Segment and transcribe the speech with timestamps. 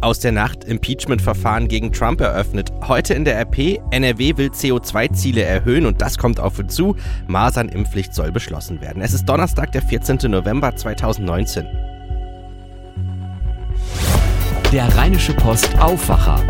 [0.00, 2.72] Aus der Nacht Impeachment-Verfahren gegen Trump eröffnet.
[2.86, 6.94] Heute in der RP, NRW will CO2-Ziele erhöhen und das kommt auf uns zu.
[7.26, 9.02] Masernimpflicht soll beschlossen werden.
[9.02, 10.30] Es ist Donnerstag, der 14.
[10.30, 11.66] November 2019.
[14.72, 16.40] Der Rheinische Post Aufwacher.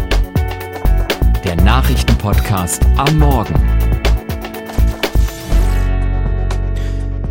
[1.42, 3.97] Der Nachrichtenpodcast am Morgen.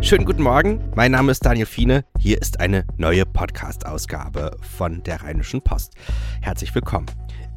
[0.08, 2.02] Schönen guten Morgen, mein Name ist Daniel Fiene.
[2.18, 5.96] Hier ist eine neue Podcast-Ausgabe von der Rheinischen Post.
[6.40, 7.04] Herzlich willkommen.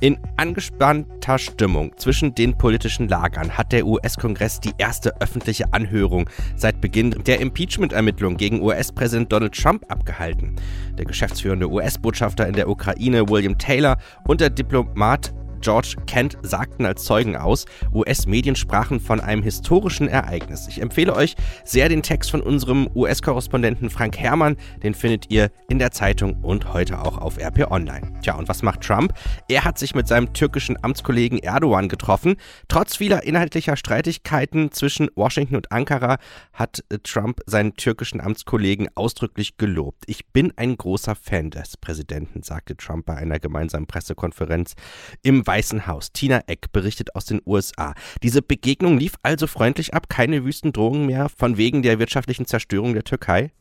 [0.02, 6.82] In angespannter Stimmung zwischen den politischen Lagern hat der US-Kongress die erste öffentliche Anhörung seit
[6.82, 10.58] Beginn der Impeachment-Ermittlungen gegen US-Präsident Donald Trump abgehalten.
[10.98, 13.98] Der geschäftsführende US-Botschafter in der Ukraine, William Taylor,
[14.28, 17.66] und der Diplomat George Kent sagten als Zeugen aus.
[17.94, 20.68] US-Medien sprachen von einem historischen Ereignis.
[20.68, 24.58] Ich empfehle euch sehr den Text von unserem US-Korrespondenten Frank Herrmann.
[24.84, 28.20] Den findet ihr in der Zeitung und heute auch auf RP Online.
[28.22, 29.14] Tja, und was macht Trump?
[29.48, 32.36] Er hat sich mit seinem türkischen Amtskollegen Erdogan getroffen.
[32.68, 36.18] Trotz vieler inhaltlicher Streitigkeiten zwischen Washington und Ankara
[36.54, 40.04] hat Trump seinen türkischen Amtskollegen ausdrücklich gelobt.
[40.08, 44.76] Ich bin ein großer Fan des Präsidenten, sagte Trump bei einer gemeinsamen Pressekonferenz
[45.22, 46.14] im Weißen Haus.
[46.14, 47.94] Tina Eck berichtet aus den USA.
[48.24, 52.94] Diese Begegnung lief also freundlich ab, keine wüsten Drohungen mehr von wegen der wirtschaftlichen Zerstörung
[52.94, 53.52] der Türkei?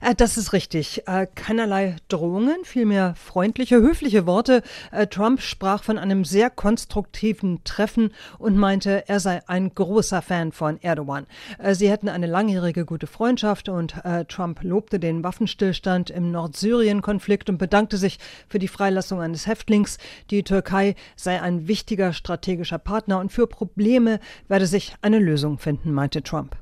[0.00, 1.06] Äh, das ist richtig.
[1.06, 4.62] Äh, keinerlei Drohungen, vielmehr freundliche, höfliche Worte.
[4.92, 10.52] Äh, Trump sprach von einem sehr konstruktiven Treffen und meinte, er sei ein großer Fan
[10.52, 11.26] von Erdogan.
[11.72, 13.94] Sie hätten eine langjährige gute Freundschaft und
[14.28, 19.98] Trump lobte den Waffenstillstand im Nordsyrien-Konflikt und bedankte sich für die Freilassung eines Häftlings.
[20.30, 25.92] Die Türkei sei ein wichtiger strategischer Partner und für Probleme werde sich eine Lösung finden,
[25.92, 26.56] meinte Trump.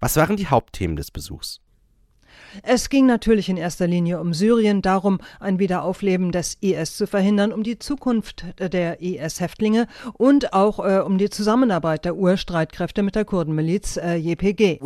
[0.00, 1.63] Was waren die Hauptthemen des Besuchs?
[2.62, 7.52] Es ging natürlich in erster Linie um Syrien, darum, ein Wiederaufleben des IS zu verhindern,
[7.52, 13.24] um die Zukunft der IS-Häftlinge und auch äh, um die Zusammenarbeit der Urstreitkräfte mit der
[13.24, 14.78] Kurdenmiliz äh, JPG.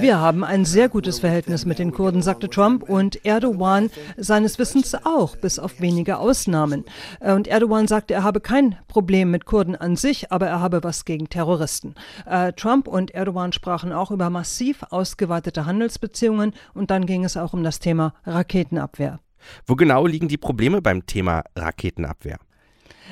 [0.00, 4.94] Wir haben ein sehr gutes Verhältnis mit den Kurden, sagte Trump, und Erdogan seines Wissens
[5.04, 6.84] auch, bis auf wenige Ausnahmen.
[7.20, 10.82] Äh, und Erdogan sagte, er habe kein Problem mit Kurden an sich, aber er habe
[10.82, 11.94] was gegen Terroristen.
[12.26, 17.52] Äh, Trump und Erdogan sprachen auch über massiv ausgeweitete Handelsbeziehungen und dann ging es auch
[17.52, 19.20] um das Thema Raketenabwehr.
[19.66, 22.38] Wo genau liegen die Probleme beim Thema Raketenabwehr?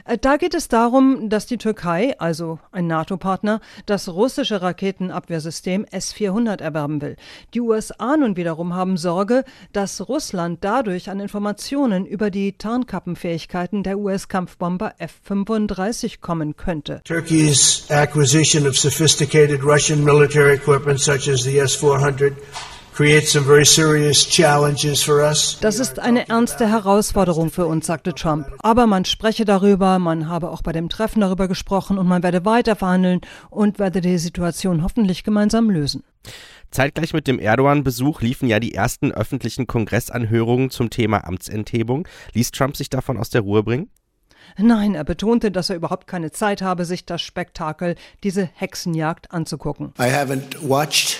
[0.04, 6.60] Äh, da geht es darum, dass die Türkei, also ein NATO-Partner, das russische Raketenabwehrsystem S-400
[6.60, 7.16] erwerben will.
[7.54, 13.98] Die USA nun wiederum haben Sorge, dass Russland dadurch an Informationen über die Tarnkappenfähigkeiten der
[13.98, 17.00] US-Kampfbomber F-35 kommen könnte.
[17.04, 22.34] Turkey's acquisition of sophisticated Russian military equipment such as the S-400
[23.00, 23.34] das
[25.78, 28.46] ist eine ernste Herausforderung für uns, sagte Trump.
[28.58, 32.44] Aber man spreche darüber, man habe auch bei dem Treffen darüber gesprochen und man werde
[32.44, 36.02] weiter verhandeln und werde die Situation hoffentlich gemeinsam lösen.
[36.70, 42.06] Zeitgleich mit dem Erdogan-Besuch liefen ja die ersten öffentlichen Kongressanhörungen zum Thema Amtsenthebung.
[42.34, 43.88] Ließ Trump sich davon aus der Ruhe bringen?
[44.58, 49.94] Nein, er betonte, dass er überhaupt keine Zeit habe, sich das Spektakel, diese Hexenjagd anzugucken.
[49.98, 51.19] I haven't watched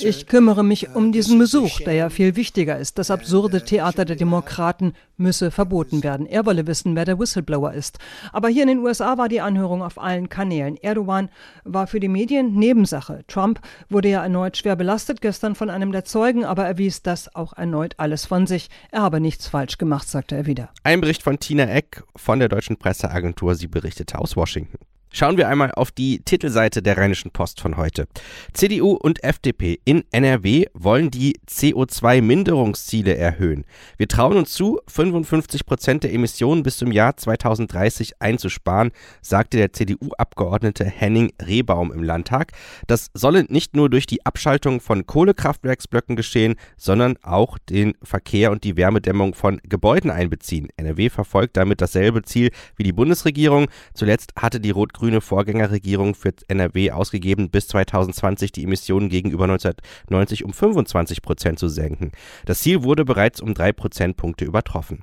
[0.00, 2.98] ich kümmere mich um diesen Besuch, der ja viel wichtiger ist.
[2.98, 6.26] Das absurde Theater der Demokraten müsse verboten werden.
[6.26, 7.98] Er wolle wissen, wer der Whistleblower ist.
[8.32, 10.76] Aber hier in den USA war die Anhörung auf allen Kanälen.
[10.76, 11.28] Erdogan
[11.64, 13.24] war für die Medien Nebensache.
[13.28, 17.34] Trump wurde ja erneut schwer belastet gestern von einem der Zeugen, aber er wies das
[17.34, 18.68] auch erneut alles von sich.
[18.90, 20.70] Er habe nichts falsch gemacht, sagte er wieder.
[20.82, 23.54] Ein Bericht von Tina Eck von der deutschen Presseagentur.
[23.54, 24.78] Sie berichtete aus Washington.
[25.14, 28.06] Schauen wir einmal auf die Titelseite der Rheinischen Post von heute.
[28.54, 33.66] CDU und FDP in NRW wollen die CO2-Minderungsziele erhöhen.
[33.98, 38.90] Wir trauen uns zu, 55 Prozent der Emissionen bis zum Jahr 2030 einzusparen,
[39.20, 42.52] sagte der CDU-Abgeordnete Henning Rehbaum im Landtag.
[42.86, 48.64] Das solle nicht nur durch die Abschaltung von Kohlekraftwerksblöcken geschehen, sondern auch den Verkehr und
[48.64, 50.68] die Wärmedämmung von Gebäuden einbeziehen.
[50.78, 53.66] NRW verfolgt damit dasselbe Ziel wie die Bundesregierung.
[53.92, 60.44] Zuletzt hatte die rot grüne Vorgängerregierung für NRW ausgegeben, bis 2020 die Emissionen gegenüber 1990
[60.44, 62.12] um 25 Prozent zu senken.
[62.46, 65.02] Das Ziel wurde bereits um drei Prozentpunkte übertroffen.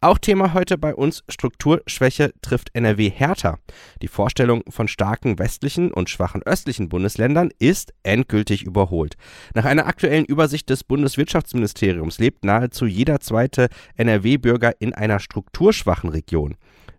[0.00, 3.58] Auch Thema heute bei uns Strukturschwäche trifft NRW härter.
[4.00, 9.16] Die Vorstellung von starken westlichen und schwachen östlichen Bundesländern ist endgültig überholt.
[9.54, 16.54] Nach einer aktuellen Übersicht des Bundeswirtschaftsministeriums lebt nahezu jeder zweite NRW-Bürger in einer strukturschwachen Region.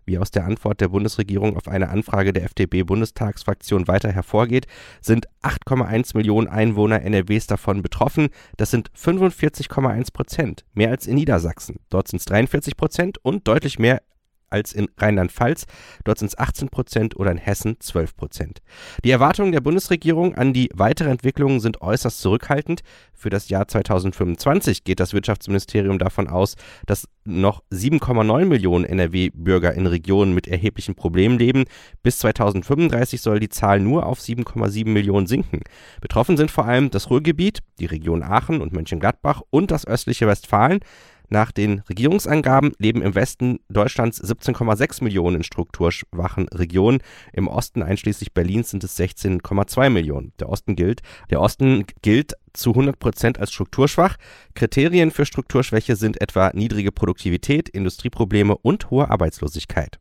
[0.08, 4.66] Wie aus der Antwort der Bundesregierung auf eine Anfrage der FDP-Bundestagsfraktion weiter hervorgeht,
[5.02, 8.30] sind 8,1 Millionen Einwohner NRWs davon betroffen.
[8.56, 11.80] Das sind 45,1 Prozent, mehr als in Niedersachsen.
[11.90, 14.00] Dort sind es 43 Prozent und deutlich mehr
[14.50, 15.66] als in Rheinland-Pfalz.
[16.04, 18.60] Dort sind es 18 Prozent oder in Hessen 12 Prozent.
[19.04, 22.82] Die Erwartungen der Bundesregierung an die weitere Entwicklung sind äußerst zurückhaltend.
[23.12, 26.54] Für das Jahr 2025 geht das Wirtschaftsministerium davon aus,
[26.86, 31.64] dass noch 7,9 Millionen NRW-Bürger in Regionen mit erheblichen Problemen leben.
[32.02, 35.60] Bis 2035 soll die Zahl nur auf 7,7 Millionen sinken.
[36.00, 40.80] Betroffen sind vor allem das Ruhrgebiet, die Region Aachen und Mönchengladbach und das östliche Westfalen.
[41.30, 47.00] Nach den Regierungsangaben leben im Westen Deutschlands 17,6 Millionen in strukturschwachen Regionen.
[47.32, 50.32] Im Osten einschließlich Berlins sind es 16,2 Millionen.
[50.40, 54.16] Der Osten gilt, der Osten gilt zu 100 Prozent als strukturschwach.
[54.54, 59.98] Kriterien für Strukturschwäche sind etwa niedrige Produktivität, Industrieprobleme und hohe Arbeitslosigkeit.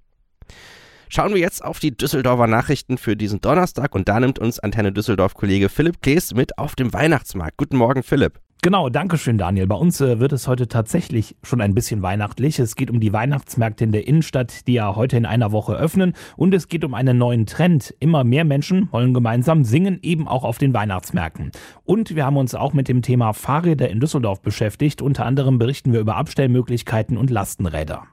[1.09, 4.91] Schauen wir jetzt auf die Düsseldorfer Nachrichten für diesen Donnerstag und da nimmt uns Antenne
[4.91, 7.57] Düsseldorf Kollege Philipp Klees mit auf dem Weihnachtsmarkt.
[7.57, 8.39] Guten Morgen, Philipp.
[8.63, 9.67] Genau, danke schön, Daniel.
[9.67, 12.57] Bei uns äh, wird es heute tatsächlich schon ein bisschen weihnachtlich.
[12.57, 16.13] Es geht um die Weihnachtsmärkte in der Innenstadt, die ja heute in einer Woche öffnen.
[16.35, 17.93] Und es geht um einen neuen Trend.
[17.99, 21.51] Immer mehr Menschen wollen gemeinsam singen, eben auch auf den Weihnachtsmärkten.
[21.85, 25.03] Und wir haben uns auch mit dem Thema Fahrräder in Düsseldorf beschäftigt.
[25.03, 28.07] Unter anderem berichten wir über Abstellmöglichkeiten und Lastenräder.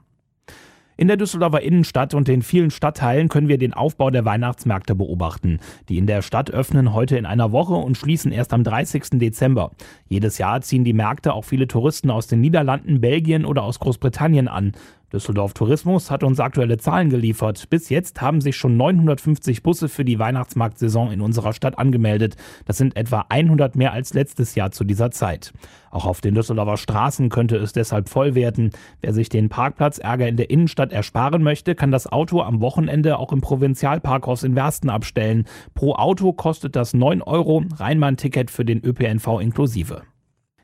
[0.97, 5.59] In der Düsseldorfer Innenstadt und den vielen Stadtteilen können wir den Aufbau der Weihnachtsmärkte beobachten.
[5.89, 9.19] Die in der Stadt öffnen heute in einer Woche und schließen erst am 30.
[9.19, 9.71] Dezember.
[10.07, 14.47] Jedes Jahr ziehen die Märkte auch viele Touristen aus den Niederlanden, Belgien oder aus Großbritannien
[14.47, 14.71] an.
[15.15, 17.69] Düsseldorf Tourismus hat uns aktuelle Zahlen geliefert.
[17.69, 22.35] Bis jetzt haben sich schon 950 Busse für die Weihnachtsmarktsaison in unserer Stadt angemeldet.
[22.65, 25.53] Das sind etwa 100 mehr als letztes Jahr zu dieser Zeit.
[25.89, 28.71] Auch auf den Düsseldorfer Straßen könnte es deshalb voll werden.
[28.99, 33.31] Wer sich den Parkplatzärger in der Innenstadt ersparen möchte, kann das Auto am Wochenende auch
[33.31, 35.45] im Provinzialparkhaus in Wersten abstellen.
[35.75, 40.01] Pro Auto kostet das 9 Euro, Rheinbahn-Ticket für den ÖPNV inklusive.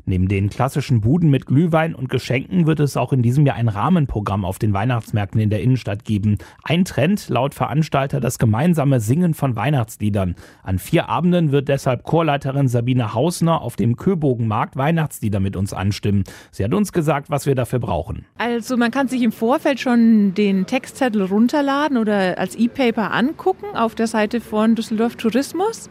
[0.05, 3.67] Neben den klassischen Buden mit Glühwein und Geschenken wird es auch in diesem Jahr ein
[3.67, 6.37] Rahmenprogramm auf den Weihnachtsmärkten in der Innenstadt geben.
[6.63, 10.35] Ein Trend laut Veranstalter das gemeinsame Singen von Weihnachtsliedern.
[10.63, 16.23] An vier Abenden wird deshalb Chorleiterin Sabine Hausner auf dem Köbogenmarkt Weihnachtslieder mit uns anstimmen.
[16.51, 18.25] Sie hat uns gesagt, was wir dafür brauchen.
[18.37, 23.95] Also man kann sich im Vorfeld schon den Textzettel runterladen oder als E-Paper angucken auf
[23.95, 25.89] der Seite von Düsseldorf Tourismus.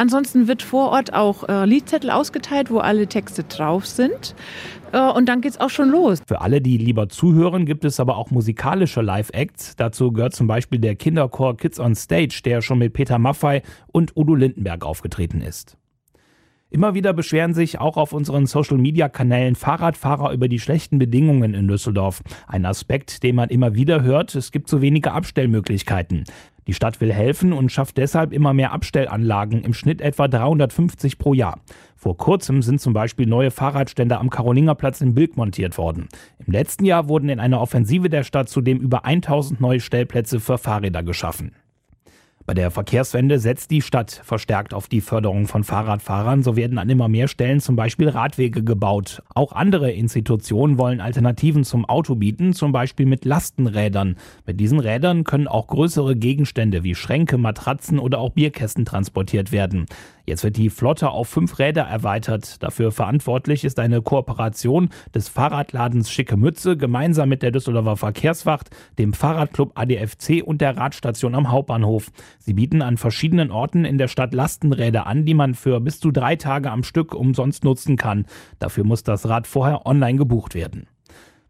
[0.00, 4.34] Ansonsten wird vor Ort auch äh, Liedzettel ausgeteilt, wo alle Texte drauf sind.
[4.92, 6.20] Äh, und dann geht's auch schon los.
[6.26, 9.76] Für alle, die lieber zuhören, gibt es aber auch musikalische Live-Acts.
[9.76, 13.60] Dazu gehört zum Beispiel der Kinderchor Kids on Stage, der schon mit Peter Maffei
[13.92, 15.76] und Udo Lindenberg aufgetreten ist.
[16.72, 22.22] Immer wieder beschweren sich auch auf unseren Social-Media-Kanälen Fahrradfahrer über die schlechten Bedingungen in Düsseldorf.
[22.46, 26.22] Ein Aspekt, den man immer wieder hört, es gibt zu wenige Abstellmöglichkeiten.
[26.70, 31.34] Die Stadt will helfen und schafft deshalb immer mehr Abstellanlagen, im Schnitt etwa 350 pro
[31.34, 31.58] Jahr.
[31.96, 36.06] Vor kurzem sind zum Beispiel neue Fahrradstände am Karolingerplatz in Bilk montiert worden.
[36.38, 40.58] Im letzten Jahr wurden in einer Offensive der Stadt zudem über 1000 neue Stellplätze für
[40.58, 41.56] Fahrräder geschaffen.
[42.50, 46.42] Bei der Verkehrswende setzt die Stadt verstärkt auf die Förderung von Fahrradfahrern.
[46.42, 49.22] So werden an immer mehr Stellen zum Beispiel Radwege gebaut.
[49.32, 54.16] Auch andere Institutionen wollen Alternativen zum Auto bieten, zum Beispiel mit Lastenrädern.
[54.46, 59.86] Mit diesen Rädern können auch größere Gegenstände wie Schränke, Matratzen oder auch Bierkästen transportiert werden.
[60.26, 62.62] Jetzt wird die Flotte auf fünf Räder erweitert.
[62.62, 69.12] Dafür verantwortlich ist eine Kooperation des Fahrradladens Schicke Mütze gemeinsam mit der Düsseldorfer Verkehrswacht, dem
[69.12, 72.10] Fahrradclub ADFC und der Radstation am Hauptbahnhof.
[72.38, 76.10] Sie bieten an verschiedenen Orten in der Stadt Lastenräder an, die man für bis zu
[76.10, 78.26] drei Tage am Stück umsonst nutzen kann.
[78.58, 80.86] Dafür muss das Rad vorher online gebucht werden.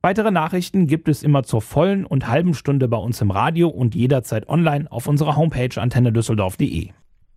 [0.02, 3.94] Weitere Nachrichten gibt es immer zur vollen und halben Stunde bei uns im Radio und
[3.94, 6.90] jederzeit online auf unserer Homepage antennedüsseldorf.de.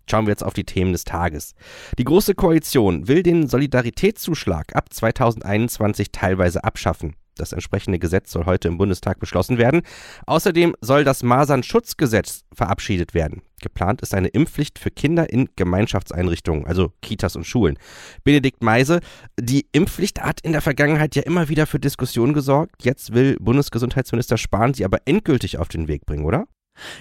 [0.09, 1.53] Schauen wir jetzt auf die Themen des Tages.
[1.97, 7.15] Die Große Koalition will den Solidaritätszuschlag ab 2021 teilweise abschaffen.
[7.35, 9.81] Das entsprechende Gesetz soll heute im Bundestag beschlossen werden.
[10.27, 13.41] Außerdem soll das Masernschutzgesetz verabschiedet werden.
[13.61, 17.79] Geplant ist eine Impfpflicht für Kinder in Gemeinschaftseinrichtungen, also Kitas und Schulen.
[18.23, 18.99] Benedikt Meise,
[19.39, 22.83] die Impfpflicht hat in der Vergangenheit ja immer wieder für Diskussionen gesorgt.
[22.83, 26.45] Jetzt will Bundesgesundheitsminister Spahn sie aber endgültig auf den Weg bringen, oder?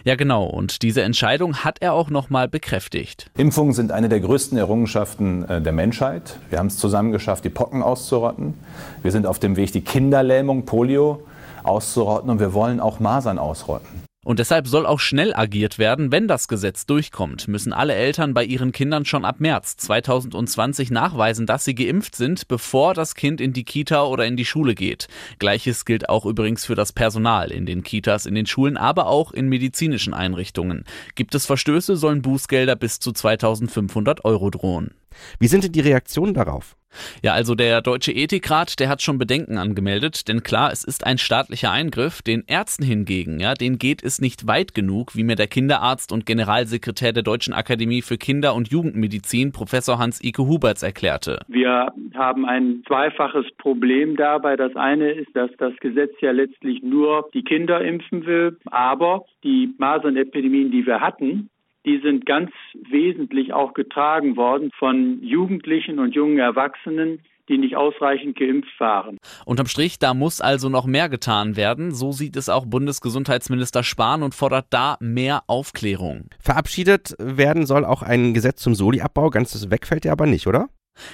[0.05, 0.45] Ja, genau.
[0.45, 3.31] Und diese Entscheidung hat er auch nochmal bekräftigt.
[3.37, 6.39] Impfungen sind eine der größten Errungenschaften äh, der Menschheit.
[6.51, 8.55] Wir haben es zusammen geschafft, die Pocken auszurotten.
[9.03, 11.23] Wir sind auf dem Weg, die Kinderlähmung, Polio
[11.63, 14.03] auszurotten und wir wollen auch Masern ausrotten.
[14.25, 18.45] Und deshalb soll auch schnell agiert werden, wenn das Gesetz durchkommt, müssen alle Eltern bei
[18.45, 23.53] ihren Kindern schon ab März 2020 nachweisen, dass sie geimpft sind, bevor das Kind in
[23.53, 25.09] die Kita oder in die Schule geht.
[25.41, 29.33] Gleiches gilt auch übrigens für das Personal in den Kitas, in den Schulen, aber auch
[29.33, 30.85] in medizinischen Einrichtungen.
[31.17, 34.95] Gibt es Verstöße, sollen Bußgelder bis zu 2500 Euro drohen.
[35.39, 36.77] Wie sind denn die Reaktionen darauf?
[37.23, 41.19] Ja, also der Deutsche Ethikrat, der hat schon Bedenken angemeldet, denn klar, es ist ein
[41.19, 42.23] staatlicher Eingriff.
[42.23, 46.27] Den Ärzten hingegen, ja, denen geht es nicht weit genug, wie mir der Kinderarzt und
[46.27, 51.41] Generalsekretär der Deutschen Akademie für Kinder- und Jugendmedizin, Professor Hans-Ike Huberts, erklärte.
[51.49, 54.57] Wir haben ein zweifaches Problem dabei.
[54.57, 59.75] Das eine ist, dass das Gesetz ja letztlich nur die Kinder impfen will, aber die
[59.79, 61.49] Masernepidemien, die wir hatten,
[61.85, 62.51] die sind ganz
[62.91, 69.19] wesentlich auch getragen worden von Jugendlichen und jungen Erwachsenen, die nicht ausreichend geimpft waren.
[69.45, 71.93] Unterm Strich, da muss also noch mehr getan werden.
[71.93, 76.29] So sieht es auch Bundesgesundheitsminister Spahn und fordert da mehr Aufklärung.
[76.39, 79.31] Verabschiedet werden soll auch ein Gesetz zum Soli-Abbau.
[79.31, 80.69] Ganzes wegfällt ja aber nicht, oder?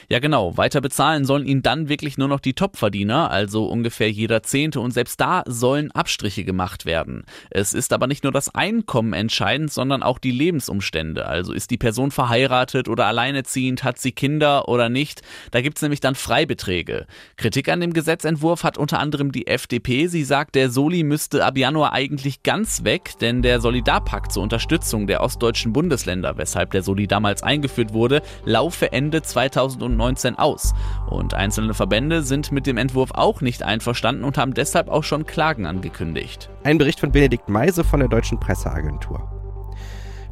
[0.09, 0.57] Ja, genau.
[0.57, 4.81] Weiter bezahlen sollen ihn dann wirklich nur noch die Topverdiener, also ungefähr jeder Zehnte.
[4.81, 7.25] Und selbst da sollen Abstriche gemacht werden.
[7.51, 11.27] Es ist aber nicht nur das Einkommen entscheidend, sondern auch die Lebensumstände.
[11.27, 15.23] Also ist die Person verheiratet oder alleineziehend, hat sie Kinder oder nicht.
[15.51, 17.07] Da gibt's nämlich dann Freibeträge.
[17.37, 20.07] Kritik an dem Gesetzentwurf hat unter anderem die FDP.
[20.07, 25.07] Sie sagt, der Soli müsste ab Januar eigentlich ganz weg, denn der Solidarpakt zur Unterstützung
[25.07, 29.78] der ostdeutschen Bundesländer, weshalb der Soli damals eingeführt wurde, laufe Ende 2020.
[29.79, 30.75] 2019 aus.
[31.09, 35.27] Und einzelne Verbände sind mit dem Entwurf auch nicht einverstanden und haben deshalb auch schon
[35.27, 36.51] Klagen angekündigt.
[36.65, 39.38] Ein Bericht von Benedikt Meise von der Deutschen Presseagentur.